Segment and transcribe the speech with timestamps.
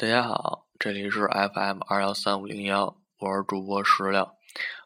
[0.00, 4.34] 大家好，这里是 FM 二幺三五零幺，我是主播石榴，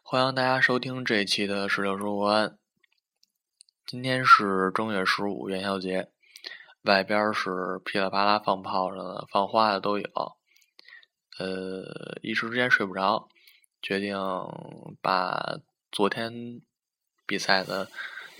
[0.03, 2.57] 欢迎大家收听这一期的石榴说国安。
[3.85, 6.11] 今天是正月十五元宵节，
[6.81, 10.05] 外边是噼里啪啦放炮仗的、放花的都有。
[11.39, 13.29] 呃，一时之间睡不着，
[13.81, 14.17] 决定
[15.01, 15.59] 把
[15.93, 16.59] 昨天
[17.25, 17.89] 比赛的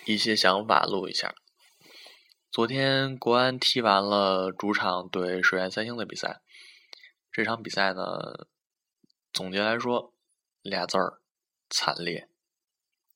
[0.04, 1.34] 一些想法录一下。
[2.56, 6.42] 昨天国安踢完了主场对水原三星的比赛。
[7.30, 8.48] 这场比赛呢，
[9.34, 10.14] 总结来说，
[10.62, 11.20] 俩字儿
[11.70, 12.30] 惨烈，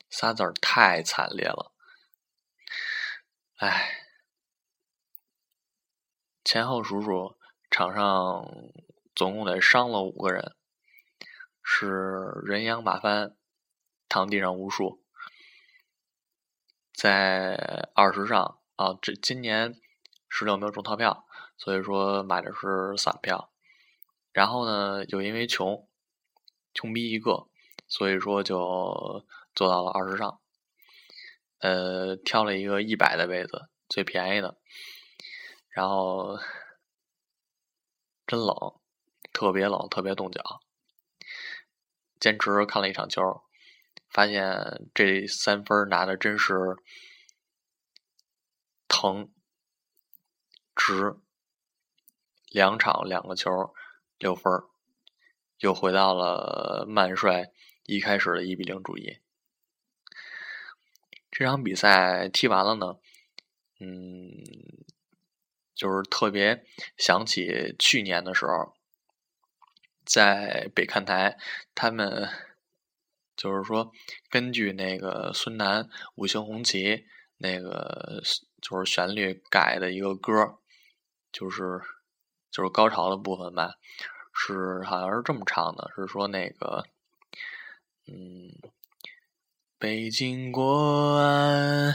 [0.09, 1.71] 仨字儿太惨烈了。
[3.59, 4.01] 唉，
[6.43, 7.37] 前后数数，
[7.71, 8.45] 场上
[9.15, 10.57] 总共得伤了五个人，
[11.63, 11.87] 是
[12.43, 13.37] 人仰马翻，
[14.09, 15.01] 躺地上无数。
[16.91, 19.75] 在二十上啊，这今年
[20.29, 21.25] 十六没有中套票，
[21.57, 23.51] 所以说买的是散票。
[24.31, 25.85] 然后呢，又因为穷，
[26.73, 27.49] 穷逼一个，
[27.89, 30.39] 所以说就坐到了二十上，
[31.57, 34.57] 呃，挑了一个一百的位子，最便宜的。
[35.67, 36.39] 然后
[38.25, 38.79] 真冷，
[39.33, 40.61] 特别冷，特别冻脚。
[42.17, 43.41] 坚持看了一场球，
[44.09, 46.77] 发现这三分拿的真是
[48.99, 49.31] 横、
[50.75, 51.15] 直，
[52.49, 53.73] 两场两个球。
[54.17, 54.51] 六分
[55.59, 57.53] 又回到了曼帅
[57.85, 59.19] 一开始的一比零主义。
[61.31, 62.99] 这场比赛踢完了呢，
[63.79, 64.43] 嗯，
[65.73, 66.65] 就是特别
[66.97, 68.75] 想起去年的时候，
[70.03, 71.39] 在北看台，
[71.73, 72.27] 他们
[73.37, 73.93] 就是说
[74.29, 76.97] 根据那个孙楠《五星红旗》
[77.39, 78.21] 那个
[78.61, 80.59] 就是旋律改的一个歌，
[81.31, 81.81] 就是。
[82.51, 83.75] 就是高潮的部分吧，
[84.33, 86.83] 是好像是这么唱的，是说那个，
[88.07, 88.49] 嗯，
[89.77, 91.93] 北京国安，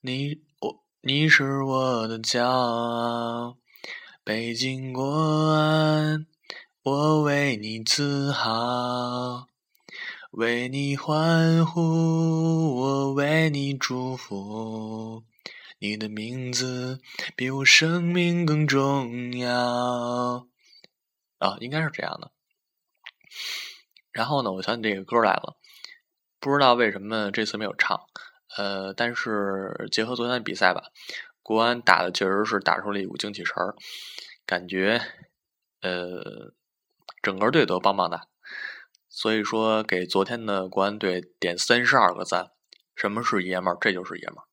[0.00, 3.56] 你我你是我的骄傲，
[4.24, 5.04] 北京国
[5.52, 6.26] 安，
[6.82, 9.46] 我为你自豪，
[10.32, 12.75] 为你欢呼，
[13.46, 15.22] 为你祝福。
[15.78, 17.00] 你的名字
[17.36, 20.48] 比我生命更重要
[21.38, 22.32] 啊，应该是这样的。
[24.10, 25.56] 然后呢，我想起这个歌来了，
[26.40, 27.96] 不知道为什么这次没有唱。
[28.56, 30.90] 呃，但是结合昨天的比赛吧，
[31.44, 33.76] 国安打的确实是打出了一股精气神儿，
[34.44, 35.00] 感觉
[35.82, 36.52] 呃
[37.22, 38.26] 整个队都棒棒的。
[39.08, 42.50] 所以说，给昨天的国安队点三十二个赞。
[42.96, 43.78] 什么是爷们儿？
[43.80, 44.44] 这就是爷们儿。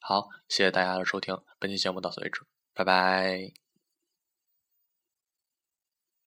[0.00, 2.40] 好，谢谢大家的收听，本期节目到此为止，
[2.74, 3.67] 拜拜。